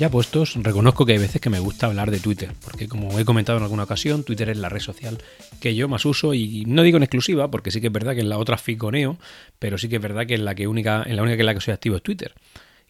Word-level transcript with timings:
Ya 0.00 0.08
puestos, 0.08 0.54
reconozco 0.54 1.04
que 1.04 1.12
hay 1.12 1.18
veces 1.18 1.42
que 1.42 1.50
me 1.50 1.58
gusta 1.58 1.84
hablar 1.84 2.10
de 2.10 2.20
Twitter, 2.20 2.52
porque 2.64 2.88
como 2.88 3.18
he 3.18 3.26
comentado 3.26 3.58
en 3.58 3.64
alguna 3.64 3.82
ocasión, 3.82 4.24
Twitter 4.24 4.48
es 4.48 4.56
la 4.56 4.70
red 4.70 4.80
social 4.80 5.18
que 5.60 5.74
yo 5.74 5.88
más 5.88 6.06
uso 6.06 6.32
y 6.32 6.64
no 6.66 6.82
digo 6.82 6.96
en 6.96 7.02
exclusiva, 7.02 7.50
porque 7.50 7.70
sí 7.70 7.82
que 7.82 7.88
es 7.88 7.92
verdad 7.92 8.14
que 8.14 8.22
en 8.22 8.30
la 8.30 8.38
otra 8.38 8.56
ficoneo, 8.56 9.18
pero 9.58 9.76
sí 9.76 9.90
que 9.90 9.96
es 9.96 10.02
verdad 10.02 10.26
que 10.26 10.36
en 10.36 10.46
la 10.46 10.54
que 10.54 10.66
única, 10.66 11.02
en 11.06 11.16
la 11.16 11.22
única 11.22 11.36
que 11.36 11.42
en 11.42 11.46
la 11.46 11.52
que 11.52 11.60
soy 11.60 11.74
activo 11.74 11.96
es 11.96 12.02
Twitter. 12.02 12.32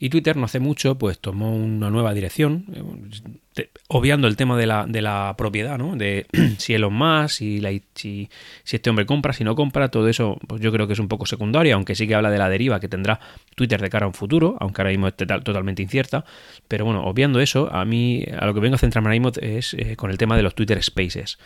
Y 0.02 0.08
Twitter 0.08 0.34
no 0.34 0.46
hace 0.46 0.60
mucho, 0.60 0.96
pues 0.96 1.18
tomó 1.18 1.54
una 1.54 1.90
nueva 1.90 2.14
dirección, 2.14 2.64
eh, 3.54 3.68
obviando 3.88 4.28
el 4.28 4.36
tema 4.36 4.56
de 4.56 4.66
la, 4.66 4.86
de 4.88 5.02
la 5.02 5.34
propiedad, 5.36 5.76
¿no? 5.76 5.94
De 5.94 6.26
si 6.58 6.72
Elon 6.72 6.94
Musk, 6.94 7.36
si, 7.36 7.60
la, 7.60 7.70
si, 7.94 8.30
este 8.64 8.88
hombre 8.88 9.04
compra, 9.04 9.34
si 9.34 9.44
no 9.44 9.54
compra, 9.54 9.90
todo 9.90 10.08
eso, 10.08 10.38
pues 10.46 10.62
yo 10.62 10.72
creo 10.72 10.86
que 10.86 10.94
es 10.94 10.98
un 10.98 11.08
poco 11.08 11.26
secundario, 11.26 11.74
aunque 11.74 11.94
sí 11.94 12.08
que 12.08 12.14
habla 12.14 12.30
de 12.30 12.38
la 12.38 12.48
deriva 12.48 12.80
que 12.80 12.88
tendrá 12.88 13.20
Twitter 13.54 13.78
de 13.78 13.90
cara 13.90 14.06
a 14.06 14.08
un 14.08 14.14
futuro, 14.14 14.56
aunque 14.58 14.80
ahora 14.80 14.90
mismo 14.90 15.06
esté 15.06 15.26
totalmente 15.26 15.82
incierta. 15.82 16.24
Pero 16.66 16.86
bueno, 16.86 17.04
obviando 17.04 17.38
eso, 17.38 17.70
a 17.70 17.84
mí, 17.84 18.24
a 18.38 18.46
lo 18.46 18.54
que 18.54 18.60
vengo 18.60 18.76
a 18.76 18.78
centrarme 18.78 19.08
ahora 19.08 19.20
mismo 19.20 19.32
es 19.42 19.74
eh, 19.74 19.96
con 19.96 20.10
el 20.10 20.16
tema 20.16 20.34
de 20.34 20.42
los 20.42 20.54
Twitter 20.54 20.82
Spaces. 20.82 21.36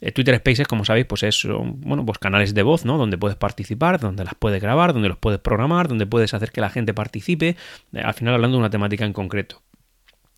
Eh, 0.00 0.12
Twitter 0.12 0.36
Spaces, 0.36 0.66
como 0.66 0.84
sabéis, 0.84 1.06
pues 1.06 1.22
es 1.22 1.46
bueno, 1.46 2.04
pues 2.06 2.18
canales 2.18 2.54
de 2.54 2.62
voz, 2.62 2.84
¿no? 2.84 2.96
Donde 2.96 3.18
puedes 3.18 3.36
participar, 3.36 4.00
donde 4.00 4.24
las 4.24 4.34
puedes 4.34 4.60
grabar, 4.62 4.92
donde 4.92 5.08
los 5.08 5.18
puedes 5.18 5.40
programar, 5.40 5.88
donde 5.88 6.06
puedes 6.06 6.32
hacer 6.32 6.52
que 6.52 6.60
la 6.60 6.70
gente 6.70 6.94
participe, 6.94 7.56
eh, 7.92 8.00
al 8.00 8.14
final 8.14 8.34
hablando 8.34 8.56
de 8.56 8.60
una 8.60 8.70
temática 8.70 9.04
en 9.04 9.12
concreto. 9.12 9.62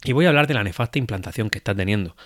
Y 0.05 0.13
voy 0.13 0.27
a 0.27 0.31
hablar 0.31 0.47
de 0.49 0.55
la 0.55 0.65
nefasta 0.65 0.99
implantación 0.99 1.49
que 1.49 1.59
está 1.59 1.75
teniendo. 1.75 2.17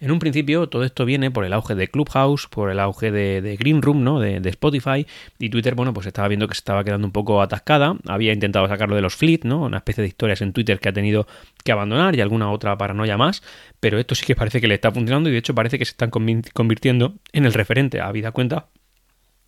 En 0.00 0.10
un 0.10 0.18
principio 0.18 0.66
todo 0.68 0.84
esto 0.84 1.04
viene 1.04 1.30
por 1.30 1.44
el 1.44 1.52
auge 1.52 1.74
de 1.74 1.88
Clubhouse, 1.88 2.46
por 2.48 2.70
el 2.70 2.80
auge 2.80 3.10
de, 3.10 3.56
Green 3.58 3.82
Room, 3.82 4.02
¿no? 4.02 4.18
De, 4.18 4.40
Spotify 4.48 5.06
y 5.38 5.50
Twitter, 5.50 5.74
bueno, 5.74 5.92
pues 5.92 6.06
estaba 6.06 6.26
viendo 6.26 6.48
que 6.48 6.54
se 6.54 6.60
estaba 6.60 6.82
quedando 6.84 7.06
un 7.06 7.12
poco 7.12 7.42
atascada. 7.42 7.96
Había 8.08 8.32
intentado 8.32 8.66
sacarlo 8.66 8.96
de 8.96 9.02
los 9.02 9.14
fleet, 9.14 9.40
¿no? 9.44 9.62
Una 9.62 9.76
especie 9.76 10.00
de 10.00 10.08
historias 10.08 10.40
en 10.40 10.54
Twitter 10.54 10.80
que 10.80 10.88
ha 10.88 10.92
tenido 10.92 11.26
que 11.62 11.72
abandonar 11.72 12.16
y 12.16 12.22
alguna 12.22 12.50
otra 12.50 12.76
paranoia 12.78 13.18
más. 13.18 13.42
Pero 13.78 13.98
esto 13.98 14.14
sí 14.14 14.24
que 14.24 14.34
parece 14.34 14.62
que 14.62 14.68
le 14.68 14.74
está 14.74 14.90
funcionando 14.90 15.28
y 15.28 15.32
de 15.32 15.38
hecho 15.38 15.54
parece 15.54 15.78
que 15.78 15.84
se 15.84 15.90
están 15.90 16.10
convirtiendo 16.10 17.16
en 17.32 17.44
el 17.44 17.52
referente, 17.52 18.00
a 18.00 18.10
vida 18.10 18.32
cuenta, 18.32 18.68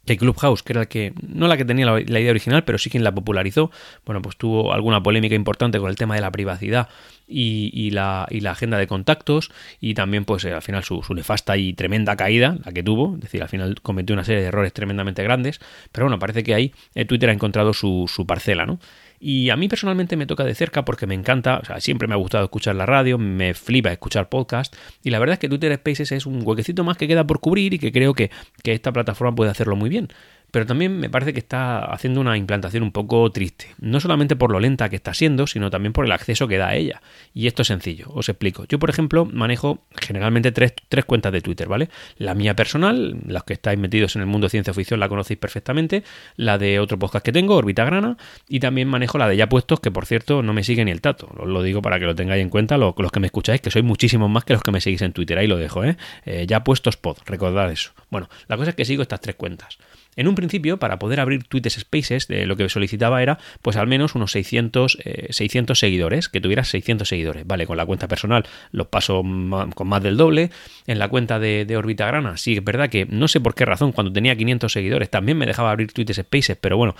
que 0.04 0.16
Clubhouse, 0.16 0.62
que 0.62 0.72
era 0.72 0.80
la 0.80 0.86
que, 0.86 1.12
no 1.26 1.46
la 1.46 1.56
que 1.56 1.64
tenía 1.64 1.86
la, 1.86 2.00
idea 2.00 2.30
original, 2.30 2.64
pero 2.64 2.78
sí 2.78 2.90
quien 2.90 3.04
la 3.04 3.14
popularizó, 3.14 3.70
bueno, 4.04 4.20
pues 4.22 4.36
tuvo 4.36 4.72
alguna 4.72 5.02
polémica 5.02 5.34
importante 5.34 5.78
con 5.78 5.90
el 5.90 5.96
tema 5.96 6.14
de 6.14 6.20
la 6.20 6.30
privacidad 6.30 6.88
y, 7.28 7.90
la, 7.90 8.26
y 8.30 8.40
la, 8.40 8.50
agenda 8.50 8.78
de 8.78 8.86
contactos 8.86 9.50
y 9.80 9.94
también 9.94 10.24
pues 10.24 10.44
eh, 10.44 10.52
al 10.52 10.62
final 10.62 10.84
su, 10.84 11.02
nefasta 11.14 11.56
y 11.56 11.72
tremenda 11.72 12.16
caída, 12.16 12.56
la 12.64 12.72
que 12.72 12.82
tuvo, 12.82 13.14
es 13.14 13.22
decir, 13.22 13.42
al 13.42 13.48
final 13.48 13.80
cometió 13.80 14.14
una 14.14 14.24
serie 14.24 14.42
de 14.42 14.48
errores 14.48 14.72
tremendamente 14.72 15.22
grandes, 15.22 15.60
pero 15.92 16.06
bueno, 16.06 16.18
parece 16.18 16.42
que 16.42 16.54
ahí 16.54 16.74
eh, 16.94 17.04
Twitter 17.04 17.30
ha 17.30 17.32
encontrado 17.32 17.72
su, 17.72 18.10
su 18.12 18.26
parcela, 18.26 18.66
¿no? 18.66 18.78
Y 19.24 19.50
a 19.50 19.56
mí 19.56 19.68
personalmente 19.68 20.16
me 20.16 20.26
toca 20.26 20.42
de 20.42 20.52
cerca 20.52 20.84
porque 20.84 21.06
me 21.06 21.14
encanta, 21.14 21.60
o 21.62 21.64
sea, 21.64 21.78
siempre 21.78 22.08
me 22.08 22.14
ha 22.14 22.16
gustado 22.16 22.42
escuchar 22.42 22.74
la 22.74 22.86
radio, 22.86 23.18
me 23.18 23.54
flipa 23.54 23.92
escuchar 23.92 24.28
podcast. 24.28 24.74
Y 25.04 25.10
la 25.10 25.20
verdad 25.20 25.34
es 25.34 25.38
que 25.38 25.48
Twitter 25.48 25.72
Spaces 25.76 26.10
es 26.10 26.26
un 26.26 26.42
huequecito 26.44 26.82
más 26.82 26.96
que 26.96 27.06
queda 27.06 27.24
por 27.24 27.38
cubrir 27.38 27.72
y 27.74 27.78
que 27.78 27.92
creo 27.92 28.14
que, 28.14 28.32
que 28.64 28.72
esta 28.72 28.92
plataforma 28.92 29.32
puede 29.32 29.52
hacerlo 29.52 29.76
muy 29.76 29.90
bien 29.92 30.08
pero 30.52 30.66
también 30.66 31.00
me 31.00 31.08
parece 31.08 31.32
que 31.32 31.38
está 31.38 31.78
haciendo 31.86 32.20
una 32.20 32.36
implantación 32.36 32.82
un 32.82 32.92
poco 32.92 33.28
triste. 33.32 33.68
No 33.80 34.00
solamente 34.00 34.36
por 34.36 34.52
lo 34.52 34.60
lenta 34.60 34.90
que 34.90 34.96
está 34.96 35.14
siendo, 35.14 35.46
sino 35.46 35.70
también 35.70 35.94
por 35.94 36.04
el 36.04 36.12
acceso 36.12 36.46
que 36.46 36.58
da 36.58 36.68
a 36.68 36.76
ella. 36.76 37.00
Y 37.32 37.46
esto 37.46 37.62
es 37.62 37.68
sencillo, 37.68 38.08
os 38.12 38.28
explico. 38.28 38.66
Yo, 38.68 38.78
por 38.78 38.90
ejemplo, 38.90 39.24
manejo 39.24 39.82
generalmente 39.98 40.52
tres, 40.52 40.74
cuentas 41.06 41.32
de 41.32 41.40
Twitter, 41.40 41.68
¿vale? 41.68 41.88
La 42.18 42.34
mía 42.34 42.54
personal, 42.54 43.16
las 43.26 43.44
que 43.44 43.54
estáis 43.54 43.78
metidos 43.78 44.14
en 44.14 44.20
el 44.20 44.28
mundo 44.28 44.44
de 44.44 44.50
ciencia 44.50 44.74
ficción 44.74 45.00
la 45.00 45.08
conocéis 45.08 45.38
perfectamente, 45.38 46.04
la 46.36 46.58
de 46.58 46.80
otro 46.80 46.98
podcast 46.98 47.24
que 47.24 47.32
tengo, 47.32 47.56
Orbita 47.56 47.86
Grana, 47.86 48.18
y 48.46 48.60
también 48.60 48.88
manejo 48.88 49.16
la 49.16 49.28
de 49.28 49.38
ya 49.38 49.48
puestos, 49.48 49.80
que 49.80 49.90
por 49.90 50.04
cierto 50.04 50.42
no 50.42 50.52
me 50.52 50.64
sigue 50.64 50.84
ni 50.84 50.90
el 50.90 51.00
tato. 51.00 51.30
Os 51.34 51.48
lo 51.48 51.62
digo 51.62 51.80
para 51.80 51.98
que 51.98 52.04
lo 52.04 52.14
tengáis 52.14 52.42
en 52.42 52.50
cuenta 52.50 52.76
los, 52.76 52.94
que 52.94 53.20
me 53.20 53.26
escucháis, 53.26 53.62
que 53.62 53.70
sois 53.70 53.86
muchísimos 53.86 54.28
más 54.28 54.44
que 54.44 54.52
los 54.52 54.62
que 54.62 54.70
me 54.70 54.82
seguís 54.82 55.00
en 55.00 55.14
Twitter. 55.14 55.38
Ahí 55.38 55.46
lo 55.46 55.56
dejo, 55.56 55.82
¿eh? 55.82 55.96
eh 56.26 56.44
ya 56.46 56.62
puestos 56.62 56.98
pod, 56.98 57.16
recordad 57.24 57.72
eso. 57.72 57.92
Bueno, 58.10 58.28
la 58.48 58.58
cosa 58.58 58.70
es 58.70 58.76
que 58.76 58.84
sigo 58.84 59.00
estas 59.00 59.22
tres 59.22 59.36
cuentas. 59.36 59.78
En 60.14 60.28
un 60.28 60.34
principio, 60.42 60.78
para 60.78 60.98
poder 60.98 61.20
abrir 61.20 61.44
Twitter 61.44 61.70
Spaces, 61.70 62.26
de 62.26 62.46
lo 62.46 62.56
que 62.56 62.68
solicitaba 62.68 63.22
era 63.22 63.38
pues 63.62 63.76
al 63.76 63.86
menos 63.86 64.14
unos 64.14 64.32
600, 64.32 64.98
600 65.30 65.78
eh, 65.78 65.80
seguidores, 65.80 66.28
que 66.28 66.40
tuvieras 66.40 66.68
600 66.68 67.08
seguidores. 67.08 67.46
Vale, 67.46 67.66
con 67.66 67.76
la 67.76 67.86
cuenta 67.86 68.08
personal 68.08 68.44
los 68.72 68.88
paso 68.88 69.22
con 69.22 69.88
más 69.88 70.02
del 70.02 70.16
doble. 70.16 70.50
En 70.86 70.98
la 70.98 71.08
cuenta 71.08 71.38
de, 71.38 71.64
de 71.64 71.76
Orbita 71.76 72.06
Grana, 72.06 72.36
sí, 72.36 72.54
es 72.54 72.64
verdad 72.64 72.88
que 72.88 73.06
no 73.06 73.28
sé 73.28 73.40
por 73.40 73.54
qué 73.54 73.64
razón, 73.64 73.92
cuando 73.92 74.12
tenía 74.12 74.34
500 74.36 74.72
seguidores 74.72 75.10
también 75.10 75.38
me 75.38 75.46
dejaba 75.46 75.70
abrir 75.70 75.92
Twitter 75.92 76.16
Spaces, 76.16 76.56
pero 76.60 76.76
bueno, 76.76 76.94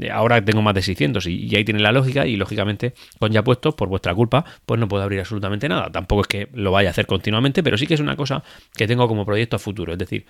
eh, 0.00 0.10
ahora 0.10 0.44
tengo 0.44 0.62
más 0.62 0.74
de 0.74 0.82
600 0.82 1.26
y, 1.26 1.54
ahí 1.56 1.64
tiene 1.64 1.80
la 1.80 1.92
lógica 1.92 2.26
y 2.26 2.36
lógicamente 2.36 2.94
con 3.18 3.32
ya 3.32 3.42
puestos, 3.42 3.74
por 3.74 3.88
vuestra 3.88 4.14
culpa, 4.14 4.44
pues 4.66 4.78
no 4.80 4.88
puedo 4.88 5.02
abrir 5.02 5.20
absolutamente 5.20 5.68
nada. 5.68 5.90
Tampoco 5.90 6.22
es 6.22 6.28
que 6.28 6.48
lo 6.52 6.70
vaya 6.70 6.90
a 6.90 6.92
hacer 6.92 7.06
continuamente, 7.06 7.62
pero 7.62 7.76
sí 7.76 7.86
que 7.86 7.94
es 7.94 8.00
una 8.00 8.16
cosa 8.16 8.42
que 8.76 8.86
tengo 8.86 9.08
como 9.08 9.24
proyecto 9.26 9.56
a 9.56 9.58
futuro. 9.58 9.92
Es 9.92 9.98
decir, 9.98 10.26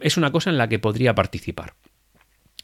es 0.00 0.16
una 0.16 0.30
cosa 0.30 0.50
en 0.50 0.58
la 0.58 0.68
que 0.68 0.78
podría 0.78 1.14
participar. 1.14 1.74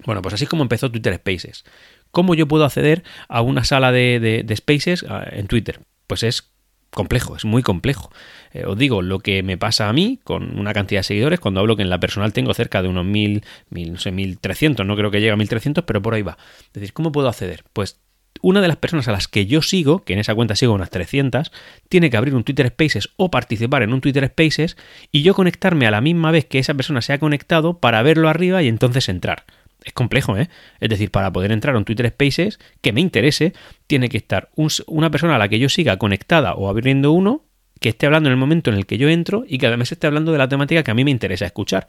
Bueno, 0.05 0.23
pues 0.23 0.35
así 0.35 0.47
como 0.47 0.63
empezó 0.63 0.91
Twitter 0.91 1.15
Spaces. 1.15 1.65
¿Cómo 2.11 2.35
yo 2.35 2.49
puedo 2.49 2.65
acceder 2.65 3.05
a 3.29 3.43
una 3.43 3.65
sala 3.65 3.93
de, 3.93 4.55
Spaces 4.57 5.05
ah, 5.09 5.27
en 5.31 5.47
Twitter? 5.47 5.81
Pues 6.07 6.23
es 6.23 6.51
complejo, 6.91 7.37
es 7.37 7.45
muy 7.45 7.63
complejo. 7.63 8.11
Eh, 8.53 8.65
os 8.65 8.77
digo 8.77 9.03
lo 9.03 9.21
que 9.21 9.43
me 9.43 9.57
pasa 9.57 9.89
a 9.89 9.93
mí 9.93 10.19
con 10.25 10.59
una 10.59 10.73
cantidad 10.73 11.01
de 11.01 11.05
seguidores 11.05 11.41
cuando 11.41 11.61
hablo 11.61 11.77
que 11.77 11.83
en 11.83 11.91
la 11.91 12.01
personal 12.01 12.33
tengo 12.33 12.53
cerca 12.53 12.83
de 12.83 12.89
unos 12.89 13.05
1000, 13.05 13.45
mil, 13.71 13.93
no 13.93 13.99
sé, 13.99 14.11
1300, 14.11 14.85
no 14.85 14.97
creo 14.97 15.11
que 15.11 15.21
llegue 15.21 15.33
a 15.33 15.37
1300, 15.37 15.85
pero 15.85 16.03
por 16.03 16.15
ahí 16.15 16.23
va. 16.23 16.37
Es 16.63 16.73
decir, 16.73 16.93
¿cómo 16.93 17.13
puedo 17.13 17.29
acceder? 17.29 17.65
Pues 17.73 18.01
una 18.43 18.61
de 18.61 18.69
las 18.69 18.77
personas 18.77 19.07
a 19.09 19.13
las 19.13 19.29
que 19.29 19.47
yo 19.47 19.63
sigo, 19.63 20.05
que 20.05 20.15
en 20.15 20.19
esa 20.19 20.35
cuenta 20.35 20.57
sigo 20.57 20.73
unas 20.73 20.91
300, 20.91 21.53
tiene 21.89 22.11
que 22.11 22.17
abrir 22.17 22.35
un 22.35 22.45
Twitter 22.45 22.69
Spaces 22.69 23.11
o 23.17 23.31
participar 23.31 23.83
en 23.83 23.93
un 23.93 24.01
Twitter 24.01 24.27
Spaces 24.27 24.77
y 25.13 25.23
yo 25.23 25.35
conectarme 25.35 25.87
a 25.87 25.91
la 25.91 26.01
misma 26.01 26.31
vez 26.31 26.47
que 26.47 26.59
esa 26.59 26.75
persona 26.75 27.03
se 27.03 27.13
ha 27.13 27.19
conectado 27.19 27.79
para 27.79 28.03
verlo 28.03 28.29
arriba 28.29 28.63
y 28.63 28.69
entonces 28.69 29.09
entrar. 29.09 29.45
Es 29.85 29.93
complejo, 29.93 30.37
¿eh? 30.37 30.49
Es 30.81 30.89
decir, 30.91 31.11
para 31.11 31.33
poder 31.33 31.53
entrar 31.53 31.75
a 31.75 31.79
un 31.79 31.85
Twitter 31.85 32.09
Spaces 32.09 32.59
que 32.81 32.93
me 32.93 33.01
interese, 33.01 33.53
tiene 33.87 34.09
que 34.09 34.19
estar 34.19 34.51
una 34.87 35.11
persona 35.11 35.37
a 35.37 35.39
la 35.39 35.49
que 35.49 35.59
yo 35.59 35.69
siga 35.69 35.97
conectada 35.97 36.55
o 36.55 36.69
abriendo 36.69 37.13
uno 37.13 37.45
que 37.81 37.89
esté 37.89 38.07
hablando 38.07 38.29
en 38.29 38.33
el 38.33 38.39
momento 38.39 38.71
en 38.71 38.77
el 38.77 38.87
que 38.87 38.99
yo 38.99 39.09
entro 39.09 39.45
y 39.47 39.59
que 39.59 39.67
además 39.67 39.91
esté 39.91 40.07
hablando 40.07 40.33
de 40.33 40.39
la 40.39 40.49
temática 40.49 40.83
que 40.83 40.91
a 40.91 40.95
mí 40.95 41.03
me 41.03 41.11
interesa 41.11 41.47
escuchar. 41.47 41.87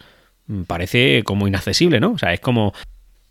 Mm, 0.47 0.63
parece 0.63 1.23
como 1.23 1.47
inaccesible, 1.47 1.99
¿no? 1.99 2.13
O 2.13 2.17
sea, 2.17 2.33
es 2.33 2.39
como 2.39 2.73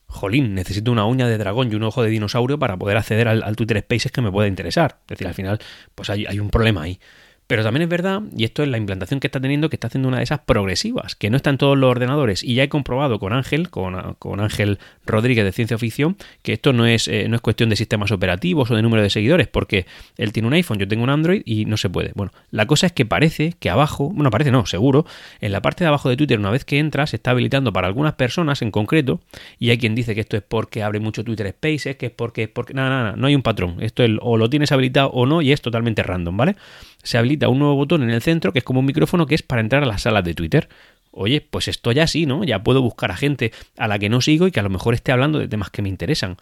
jolín, 0.06 0.54
necesito 0.54 0.92
una 0.92 1.06
uña 1.06 1.27
de 1.27 1.38
dragón 1.38 1.72
y 1.72 1.77
un 1.77 1.84
ojo 1.84 2.03
de 2.03 2.10
dinosaurio 2.10 2.59
para 2.59 2.77
poder 2.77 2.97
acceder 2.97 3.28
al, 3.28 3.56
Twitter 3.56 3.81
Spaces 3.81 4.12
que 4.12 4.21
me 4.21 4.31
pueda 4.31 4.48
interesar. 4.48 4.98
Es 5.03 5.09
decir, 5.09 5.27
al 5.27 5.34
final, 5.34 5.59
pues 5.94 6.10
hay, 6.10 6.27
hay 6.27 6.38
un 6.38 6.50
problema 6.50 6.82
ahí. 6.82 7.00
Pero 7.50 7.64
también 7.64 7.82
es 7.82 7.88
verdad, 7.88 8.22
y 8.36 8.44
esto 8.44 8.62
es 8.62 8.68
la 8.68 8.78
implantación 8.78 9.18
que 9.18 9.26
está 9.26 9.40
teniendo, 9.40 9.70
que 9.70 9.74
está 9.74 9.88
haciendo 9.88 10.06
una 10.06 10.18
de 10.18 10.22
esas 10.22 10.38
progresivas, 10.38 11.16
que 11.16 11.30
no 11.30 11.36
está 11.36 11.50
en 11.50 11.58
todos 11.58 11.76
los 11.76 11.90
ordenadores. 11.90 12.44
Y 12.44 12.54
ya 12.54 12.62
he 12.62 12.68
comprobado 12.68 13.18
con 13.18 13.32
Ángel, 13.32 13.70
con, 13.70 13.96
Ángel 14.40 14.78
Rodríguez 15.04 15.44
de 15.44 15.50
Ciencia 15.50 15.76
Ficción, 15.76 16.16
que 16.42 16.52
esto 16.52 16.72
no 16.72 16.86
es, 16.86 17.08
eh, 17.08 17.26
no 17.28 17.34
es 17.34 17.42
cuestión 17.42 17.68
de 17.68 17.74
sistemas 17.74 18.12
operativos 18.12 18.70
o 18.70 18.76
de 18.76 18.82
número 18.82 19.02
de 19.02 19.10
seguidores, 19.10 19.48
porque 19.48 19.84
él 20.16 20.32
tiene 20.32 20.46
un 20.46 20.54
iPhone, 20.54 20.78
yo 20.78 20.86
tengo 20.86 21.02
un 21.02 21.10
Android 21.10 21.42
y 21.44 21.64
no 21.64 21.76
se 21.76 21.90
puede. 21.90 22.12
Bueno, 22.14 22.30
la 22.52 22.66
cosa 22.66 22.86
es 22.86 22.92
que 22.92 23.04
parece 23.04 23.54
que 23.58 23.68
abajo, 23.68 24.10
bueno, 24.10 24.30
parece 24.30 24.52
no, 24.52 24.64
seguro, 24.64 25.04
en 25.40 25.50
la 25.50 25.60
parte 25.60 25.82
de 25.82 25.88
abajo 25.88 26.08
de 26.08 26.16
Twitter, 26.16 26.38
una 26.38 26.52
vez 26.52 26.64
que 26.64 26.78
entras, 26.78 27.10
se 27.10 27.16
está 27.16 27.32
habilitando 27.32 27.72
para 27.72 27.88
algunas 27.88 28.12
personas 28.12 28.62
en 28.62 28.70
concreto, 28.70 29.22
y 29.58 29.70
hay 29.70 29.78
quien 29.78 29.96
dice 29.96 30.14
que 30.14 30.20
esto 30.20 30.36
es 30.36 30.44
porque 30.44 30.84
abre 30.84 31.00
mucho 31.00 31.24
Twitter 31.24 31.48
Spaces, 31.48 31.96
que 31.96 32.06
es 32.06 32.12
porque 32.12 32.44
es 32.44 32.48
porque. 32.48 32.74
Nada, 32.74 32.90
nada, 32.90 33.16
no 33.16 33.26
hay 33.26 33.34
un 33.34 33.42
patrón. 33.42 33.78
Esto 33.80 34.04
es, 34.04 34.12
o 34.20 34.36
lo 34.36 34.48
tienes 34.48 34.70
habilitado 34.70 35.08
o 35.08 35.26
no, 35.26 35.42
y 35.42 35.50
es 35.50 35.60
totalmente 35.60 36.04
random, 36.04 36.36
¿vale? 36.36 36.54
Se 37.02 37.18
habilita 37.18 37.39
un 37.48 37.58
nuevo 37.58 37.74
botón 37.74 38.02
en 38.02 38.10
el 38.10 38.22
centro 38.22 38.52
que 38.52 38.60
es 38.60 38.64
como 38.64 38.80
un 38.80 38.86
micrófono 38.86 39.26
que 39.26 39.34
es 39.34 39.42
para 39.42 39.60
entrar 39.60 39.82
a 39.82 39.86
las 39.86 40.02
salas 40.02 40.24
de 40.24 40.34
Twitter. 40.34 40.68
Oye, 41.12 41.41
pues 41.41 41.68
esto 41.68 41.91
ya 41.92 42.06
sí, 42.06 42.26
¿no? 42.26 42.44
Ya 42.44 42.62
puedo 42.62 42.82
buscar 42.82 43.10
a 43.10 43.16
gente 43.16 43.53
a 43.76 43.88
la 43.88 43.98
que 43.98 44.09
no 44.09 44.20
sigo 44.20 44.47
y 44.47 44.53
que 44.53 44.60
a 44.60 44.62
lo 44.62 44.70
mejor 44.70 44.94
esté 44.94 45.12
hablando 45.12 45.38
de 45.38 45.48
temas 45.48 45.70
que 45.70 45.82
me 45.82 45.88
interesan. 45.88 46.36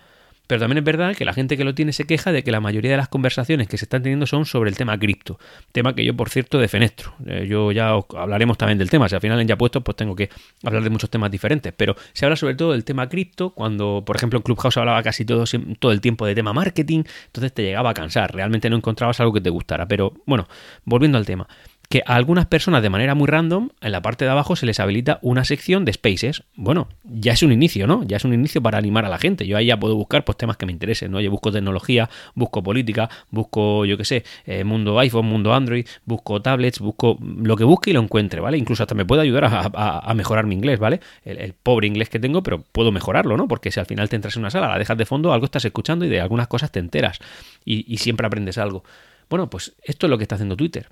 Pero 0.48 0.60
también 0.60 0.78
es 0.78 0.84
verdad 0.84 1.14
que 1.14 1.26
la 1.26 1.34
gente 1.34 1.58
que 1.58 1.62
lo 1.62 1.74
tiene 1.74 1.92
se 1.92 2.04
queja 2.04 2.32
de 2.32 2.42
que 2.42 2.50
la 2.50 2.60
mayoría 2.60 2.90
de 2.90 2.96
las 2.96 3.08
conversaciones 3.08 3.68
que 3.68 3.76
se 3.76 3.84
están 3.84 4.02
teniendo 4.02 4.26
son 4.26 4.46
sobre 4.46 4.70
el 4.70 4.76
tema 4.76 4.98
cripto. 4.98 5.38
Tema 5.72 5.94
que 5.94 6.04
yo, 6.04 6.16
por 6.16 6.30
cierto, 6.30 6.58
defenestro. 6.58 7.14
Eh, 7.26 7.46
yo 7.46 7.70
ya 7.70 7.90
hablaremos 8.16 8.56
también 8.56 8.78
del 8.78 8.88
tema. 8.88 9.10
Si 9.10 9.14
al 9.14 9.20
final 9.20 9.38
en 9.40 9.46
ya 9.46 9.58
puesto, 9.58 9.82
pues 9.82 9.96
tengo 9.96 10.16
que 10.16 10.30
hablar 10.64 10.82
de 10.82 10.88
muchos 10.88 11.10
temas 11.10 11.30
diferentes. 11.30 11.74
Pero 11.76 11.96
se 12.14 12.24
habla 12.24 12.34
sobre 12.34 12.54
todo 12.54 12.72
del 12.72 12.84
tema 12.84 13.10
cripto 13.10 13.50
cuando, 13.50 14.02
por 14.06 14.16
ejemplo, 14.16 14.38
en 14.38 14.42
Clubhouse 14.42 14.78
hablaba 14.78 15.02
casi 15.02 15.26
todo, 15.26 15.44
todo 15.78 15.92
el 15.92 16.00
tiempo 16.00 16.24
de 16.24 16.34
tema 16.34 16.54
marketing. 16.54 17.04
Entonces 17.26 17.52
te 17.52 17.62
llegaba 17.62 17.90
a 17.90 17.94
cansar. 17.94 18.34
Realmente 18.34 18.70
no 18.70 18.76
encontrabas 18.76 19.20
algo 19.20 19.34
que 19.34 19.42
te 19.42 19.50
gustara. 19.50 19.86
Pero 19.86 20.14
bueno, 20.24 20.48
volviendo 20.84 21.18
al 21.18 21.26
tema 21.26 21.46
que 21.88 22.02
a 22.04 22.16
algunas 22.16 22.46
personas 22.46 22.82
de 22.82 22.90
manera 22.90 23.14
muy 23.14 23.26
random, 23.26 23.70
en 23.80 23.92
la 23.92 24.02
parte 24.02 24.26
de 24.26 24.30
abajo 24.30 24.56
se 24.56 24.66
les 24.66 24.78
habilita 24.78 25.18
una 25.22 25.44
sección 25.44 25.86
de 25.86 25.94
spaces. 25.94 26.42
Bueno, 26.54 26.88
ya 27.04 27.32
es 27.32 27.42
un 27.42 27.50
inicio, 27.50 27.86
¿no? 27.86 28.02
Ya 28.04 28.18
es 28.18 28.24
un 28.24 28.34
inicio 28.34 28.62
para 28.62 28.76
animar 28.76 29.06
a 29.06 29.08
la 29.08 29.16
gente. 29.16 29.46
Yo 29.46 29.56
ahí 29.56 29.66
ya 29.66 29.80
puedo 29.80 29.96
buscar 29.96 30.24
pues, 30.24 30.36
temas 30.36 30.58
que 30.58 30.66
me 30.66 30.72
interesen, 30.72 31.10
¿no? 31.10 31.20
Yo 31.20 31.30
busco 31.30 31.50
tecnología, 31.50 32.10
busco 32.34 32.62
política, 32.62 33.08
busco, 33.30 33.86
yo 33.86 33.96
qué 33.96 34.04
sé, 34.04 34.24
eh, 34.44 34.64
mundo 34.64 34.98
iPhone, 34.98 35.26
mundo 35.26 35.54
Android, 35.54 35.86
busco 36.04 36.42
tablets, 36.42 36.78
busco 36.78 37.18
lo 37.20 37.56
que 37.56 37.64
busque 37.64 37.90
y 37.90 37.94
lo 37.94 38.00
encuentre, 38.00 38.40
¿vale? 38.40 38.58
Incluso 38.58 38.82
hasta 38.82 38.94
me 38.94 39.06
puede 39.06 39.22
ayudar 39.22 39.46
a, 39.46 40.14
mejorar 40.14 40.46
mi 40.46 40.54
inglés, 40.54 40.78
¿vale? 40.78 41.00
El, 41.24 41.54
pobre 41.54 41.86
inglés 41.86 42.10
que 42.10 42.18
tengo, 42.18 42.42
pero 42.42 42.62
puedo 42.72 42.92
mejorarlo, 42.92 43.36
¿no? 43.36 43.48
Porque 43.48 43.70
si 43.70 43.80
al 43.80 43.86
final 43.86 44.10
te 44.10 44.16
entras 44.16 44.36
en 44.36 44.40
una 44.40 44.50
sala, 44.50 44.68
la 44.68 44.78
dejas 44.78 44.98
de 44.98 45.06
fondo, 45.06 45.32
algo 45.32 45.46
estás 45.46 45.64
escuchando 45.64 46.04
y 46.04 46.08
de 46.08 46.20
algunas 46.20 46.48
cosas 46.48 46.70
te 46.70 46.80
enteras 46.80 47.18
y, 47.64 47.90
y 47.92 47.98
siempre 47.98 48.26
aprendes 48.26 48.58
algo. 48.58 48.84
Bueno, 49.30 49.48
pues 49.48 49.74
esto 49.82 50.06
es 50.06 50.10
lo 50.10 50.18
que 50.18 50.24
está 50.24 50.34
haciendo 50.34 50.56
Twitter. 50.56 50.88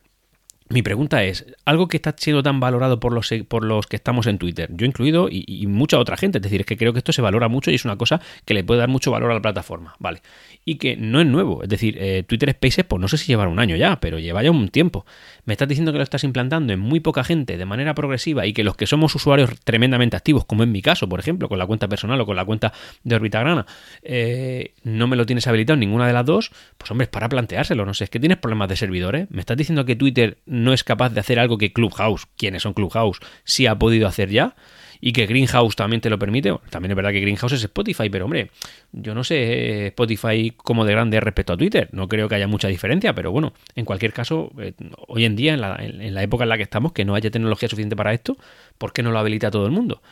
Mi 0.69 0.83
pregunta 0.83 1.23
es, 1.23 1.47
algo 1.65 1.87
que 1.87 1.97
está 1.97 2.13
siendo 2.19 2.43
tan 2.43 2.59
valorado 2.59 2.99
por 2.99 3.13
los, 3.13 3.33
por 3.47 3.65
los 3.65 3.87
que 3.87 3.95
estamos 3.95 4.27
en 4.27 4.39
Twitter, 4.39 4.69
yo 4.73 4.85
incluido 4.85 5.29
y, 5.31 5.65
mucha 5.69 5.97
otra 5.97 6.17
gente, 6.17 6.39
es 6.39 6.43
decir, 6.43 6.63
es 6.63 6.67
que 6.67 6.77
creo 6.77 6.93
que 6.93 6.99
esto 6.99 7.13
se 7.13 7.23
valora 7.23 7.47
mucho 7.47 7.71
y 7.71 7.77
es 7.77 7.85
una 7.85 7.97
cosa 7.97 8.21
que 8.45 8.53
le 8.53 8.65
puede 8.65 8.81
dar 8.81 8.89
mucho 8.89 9.13
valor 9.13 9.31
a 9.31 9.35
la 9.35 9.43
plataforma, 9.43 9.95
¿vale? 10.01 10.23
Y 10.65 10.77
que 10.77 10.97
no 10.97 11.21
es 11.21 11.27
nuevo, 11.27 11.63
es 11.63 11.69
decir, 11.69 11.97
eh, 12.01 12.25
Twitter 12.27 12.51
Spaces, 12.51 12.85
pues 12.85 13.01
no 13.01 13.07
sé 13.07 13.17
si 13.17 13.27
llevará 13.27 13.49
un 13.49 13.61
año 13.61 13.77
ya, 13.77 14.01
pero 14.01 14.19
lleva 14.19 14.43
ya 14.43 14.51
un 14.51 14.69
tiempo. 14.69 15.07
Me 15.45 15.55
estás 15.55 15.69
diciendo 15.69 15.93
que 15.93 15.99
lo 15.99 16.05
estás 16.05 16.25
implantando 16.25 16.73
en 16.73 16.81
muy 16.81 16.99
poca 16.99 17.23
gente 17.23 17.57
de 17.57 17.65
manera 17.65 17.95
progresiva 17.95 18.45
y 18.45 18.53
que 18.53 18.65
los 18.65 18.77
que 18.77 18.89
somos 18.89 19.15
usuarios 19.15 19.51
tremendamente 19.63 20.17
activos, 20.17 20.47
como 20.47 20.65
en 20.65 20.73
mi 20.73 20.83
caso, 20.83 21.09
por 21.09 21.21
ejemplo, 21.21 21.49
con 21.49 21.61
la 21.61 21.67
cuenta 21.67 21.87
personal 21.87 22.21
o 22.21 22.27
con 22.27 22.35
la 22.35 22.45
cuenta 22.45 22.73
de 23.05 23.15
Orbitagrana, 23.15 23.67
eh, 24.03 24.73
no 24.83 25.07
me 25.07 25.15
lo 25.15 25.27
tienes 25.27 25.47
habilitado 25.47 25.75
en 25.75 25.81
ninguna 25.81 26.09
de 26.09 26.13
las 26.13 26.27
dos, 26.27 26.51
pues 26.77 26.91
hombre, 26.91 27.05
es 27.05 27.11
para 27.11 27.29
planteárselo, 27.29 27.87
no 27.87 27.95
sé, 27.95 28.05
es 28.05 28.11
que 28.11 28.19
tienes 28.19 28.39
problemas 28.39 28.69
de 28.69 28.75
servidores, 28.75 29.31
me 29.31 29.39
estás 29.39 29.57
diciendo 29.57 29.85
que 29.85 29.95
Twitter 29.95 30.39
no 30.57 30.73
es 30.73 30.85
capaz 30.85 31.11
de 31.11 31.21
hacer 31.21 31.39
algo 31.39 31.59
que 31.59 31.73
Clubhouse, 31.73 32.27
quienes 32.37 32.63
son 32.63 32.75
Clubhouse, 32.75 33.21
sí 33.45 33.67
ha 33.67 33.79
podido 33.79 34.09
hacer 34.09 34.31
ya 34.31 34.57
y 35.01 35.13
que 35.13 35.27
Greenhouse 35.27 35.77
también 35.77 36.01
te 36.01 36.11
lo 36.11 36.19
permite. 36.19 36.55
también 36.71 36.93
es 36.93 36.97
verdad 36.97 37.13
que 37.13 37.21
Greenhouse 37.21 37.53
es 37.53 37.63
Spotify, 37.63 38.09
pero 38.09 38.25
hombre, 38.25 38.51
yo 38.93 39.15
no 39.15 39.25
sé 39.25 39.37
eh, 39.37 39.87
Spotify 39.89 40.53
como 40.57 40.85
de 40.85 40.93
grande 40.93 41.21
respecto 41.21 41.53
a 41.53 41.57
Twitter. 41.57 41.89
No 41.93 42.09
creo 42.09 42.29
que 42.29 42.37
haya 42.37 42.49
mucha 42.49 42.69
diferencia, 42.69 43.15
pero 43.15 43.31
bueno, 43.31 43.53
en 43.75 43.85
cualquier 43.85 44.13
caso, 44.13 44.51
eh, 44.59 44.73
hoy 45.07 45.25
en 45.25 45.37
día, 45.37 45.55
en 45.55 45.61
la, 45.61 45.77
en 45.79 46.15
la 46.15 46.23
época 46.23 46.45
en 46.45 46.49
la 46.49 46.57
que 46.57 46.63
estamos, 46.63 46.93
que 46.93 47.05
no 47.05 47.15
haya 47.15 47.31
tecnología 47.31 47.69
suficiente 47.69 47.97
para 47.97 48.13
esto, 48.13 48.37
¿por 48.79 48.93
qué 48.93 49.03
no 49.03 49.11
lo 49.11 49.19
habilita 49.19 49.51
todo 49.51 49.67
el 49.67 49.73
mundo? 49.73 50.03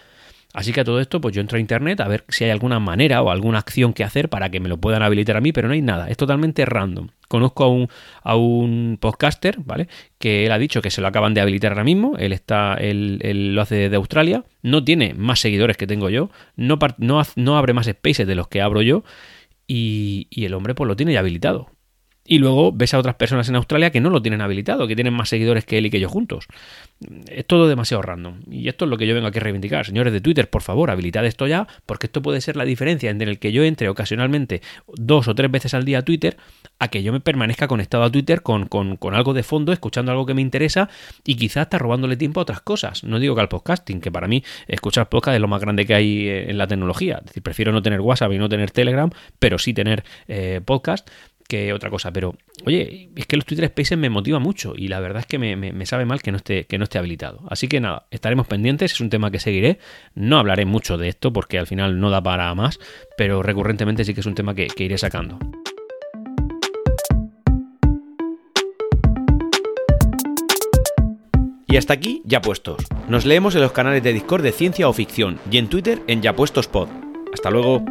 Así 0.55 0.73
que 0.73 0.81
a 0.81 0.85
todo 0.85 1.01
esto, 1.01 1.21
pues 1.21 1.35
yo 1.35 1.41
entro 1.41 1.57
a 1.57 1.61
internet 1.61 2.01
a 2.01 2.07
ver 2.07 2.25
si 2.29 2.45
hay 2.45 2.51
alguna 2.51 2.79
manera 2.79 3.21
o 3.23 3.31
alguna 3.31 3.59
acción 3.59 3.93
que 3.93 4.05
hacer 4.05 4.29
para 4.29 4.51
que 4.51 4.61
me 4.61 4.69
lo 4.69 4.77
puedan 4.79 5.03
habilitar 5.03 5.37
a 5.37 5.41
mí, 5.41 5.53
pero 5.53 5.67
no 5.67 5.75
hay 5.75 5.83
nada. 5.83 6.09
Es 6.09 6.17
totalmente 6.17 6.65
random. 6.65 7.09
Conozco 7.27 7.65
a 7.65 7.69
un, 7.69 7.89
a 8.23 8.37
un 8.37 8.97
podcaster, 9.01 9.59
¿vale? 9.59 9.89
Que 10.19 10.47
él 10.47 10.53
ha 10.53 10.59
dicho 10.59 10.81
que 10.81 10.93
se 10.93 11.01
lo 11.01 11.09
acaban 11.09 11.35
de 11.35 11.41
habilitar 11.41 11.73
ahora 11.73 11.83
mismo. 11.83 12.17
Él 12.19 12.33
está, 12.33 12.75
él, 12.75 13.19
lo 13.53 13.63
hace 13.63 13.89
de 13.89 13.97
Australia. 13.97 14.45
No 14.63 14.85
tiene 14.85 15.13
más 15.15 15.41
seguidores 15.41 15.77
que 15.77 15.89
tengo 15.89 16.09
yo. 16.09 16.31
No, 16.55 16.79
no, 16.99 17.23
no 17.35 17.59
abre 17.59 17.73
más 17.73 17.87
spaces 17.87 18.25
de 18.25 18.37
los 18.37 18.47
que 18.47 18.63
abro 18.63 18.81
yo. 18.81 19.03
Y, 19.67 20.29
y 20.31 20.45
el 20.45 20.55
hombre 20.55 20.77
pues 20.77 20.87
lo 20.87 20.95
tiene 20.95 21.13
ya 21.13 21.19
habilitado. 21.19 21.74
Y 22.27 22.39
luego 22.39 22.73
ves 22.73 22.95
a 22.95 22.99
otras 22.99 23.17
personas 23.17 23.49
en 23.51 23.57
Australia 23.57 23.91
que 23.91 24.01
no 24.01 24.09
lo 24.09 24.23
tienen 24.23 24.41
habilitado, 24.41 24.87
que 24.89 24.95
tienen 24.95 25.13
más 25.13 25.29
seguidores 25.29 25.67
que 25.67 25.77
él 25.77 25.87
y 25.87 25.91
que 25.91 26.01
yo 26.01 26.09
juntos. 26.09 26.47
Es 27.31 27.47
todo 27.47 27.69
demasiado 27.69 28.03
random. 28.03 28.41
Y 28.51 28.69
esto 28.69 28.87
es 28.87 28.91
lo 28.91 28.97
que 28.97 29.07
yo 29.07 29.15
vengo 29.15 29.27
aquí 29.27 29.39
a 29.39 29.43
reivindicar. 29.43 29.85
Señores 29.85 30.13
de 30.13 30.23
Twitter, 30.23 30.49
por 30.49 30.63
favor, 30.63 30.91
habilitad 30.91 31.27
esto 31.27 31.47
ya, 31.47 31.69
porque 31.85 32.07
esto 32.07 32.23
puede 32.23 32.41
ser 32.41 32.57
la 32.57 32.65
diferencia 32.65 33.11
entre 33.11 33.31
el 33.31 33.39
que 33.39 33.53
yo 33.53 33.63
entre 33.63 33.91
ocasionalmente 33.91 34.63
dos 34.95 35.29
o 35.29 35.35
tres 35.35 35.51
veces 35.51 35.75
al 35.75 35.85
día 35.85 35.99
a 35.99 36.03
Twitter, 36.03 36.39
a 36.79 36.89
que 36.89 37.03
yo 37.03 37.13
me 37.13 37.21
permanezca 37.21 37.69
conectado 37.69 38.05
a 38.05 38.11
Twitter 38.11 38.43
con, 38.43 38.67
con, 38.69 38.97
con 38.97 39.15
algo 39.15 39.35
de 39.35 39.43
fondo, 39.43 39.73
escuchando 39.73 40.11
algo 40.11 40.25
que 40.25 40.33
me 40.33 40.41
interesa 40.41 40.89
y 41.25 41.35
quizás 41.35 41.65
está 41.65 41.79
robándole 41.79 42.17
tiempo 42.17 42.41
a 42.41 42.45
otras 42.45 42.63
cosas. 42.63 43.05
No 43.05 43.19
digo 43.19 43.35
que 43.35 43.43
al 43.43 43.49
podcasting, 43.49 44.01
que 44.01 44.11
para 44.11 44.29
mí 44.29 44.43
escuchar 44.67 45.11
podcast 45.11 45.35
es 45.35 45.41
lo 45.43 45.49
más 45.49 45.61
grande 45.61 45.85
que 45.85 45.95
hay 45.95 46.29
en 46.29 46.57
la 46.57 46.67
tecnología. 46.67 47.19
Es 47.19 47.27
decir, 47.27 47.43
prefiero 47.43 47.71
no 47.71 47.83
tener 47.83 48.01
WhatsApp 48.01 48.33
y 48.33 48.39
no 48.39 48.49
tener 48.49 48.71
Telegram, 48.71 49.11
pero 49.39 49.59
sí 49.59 49.75
tener 49.75 50.05
eh, 50.27 50.63
podcast 50.65 51.11
que 51.47 51.73
otra 51.73 51.91
cosa. 51.91 52.13
Pero, 52.13 52.35
oye, 52.65 53.11
es 53.17 53.27
que 53.27 53.37
los 53.37 53.45
Twitter 53.45 53.67
Spaces 53.69 53.99
me 53.99 54.11
motiva 54.11 54.39
mucho 54.39 54.75
y 54.77 54.89
la 54.89 55.01
verdad 55.01 55.21
es 55.21 55.27
que 55.27 55.39
me, 55.39 55.87
sabe 55.87 56.05
mal 56.05 56.23
que 56.23 56.33
no, 56.33 56.39
esté, 56.39 56.65
que 56.67 56.79
no 56.79 56.85
esté 56.85 56.99
habilitado. 56.99 57.41
Así 57.49 57.69
que 57.69 57.81
nada, 57.81 58.07
estaremos 58.11 58.47
pendientes, 58.47 58.93
es 58.93 59.01
un 59.01 59.11
tema 59.11 59.31
que 59.31 59.39
seguiré. 59.39 59.79
No 60.15 60.39
hablaré 60.39 60.65
mucho 60.65 60.99
de 60.99 61.09
esto 61.09 61.33
porque 61.33 61.59
al 61.59 61.67
final 61.67 62.01
no 62.01 62.11
da 62.11 62.23
para 62.23 62.55
más, 62.55 62.79
pero 63.17 63.43
recurrentemente 63.43 64.05
sí 64.05 64.15
que 64.15 64.21
es 64.21 64.27
un 64.27 64.35
tema 64.35 64.55
que, 64.55 64.67
que 64.69 64.85
iré 64.85 64.99
sacando. 64.99 65.39
Y 71.75 71.77
hasta 71.77 71.93
aquí, 71.93 72.23
ya 72.25 72.41
puestos. 72.41 72.85
Nos 73.09 73.27
leemos 73.27 73.57
en 73.57 73.63
los 73.63 73.73
canales 73.73 74.01
de 74.05 74.13
Discord 74.13 74.45
de 74.45 74.53
Ciencia 74.53 74.89
o 74.89 74.93
Ficción 74.93 75.41
y 75.51 75.59
en 75.59 75.67
Twitter 75.69 76.03
en 76.07 76.23
Ya 76.23 76.37
Puestos 76.37 76.69
Pod. 76.69 76.89
Hasta 77.33 77.51
luego. 77.51 77.85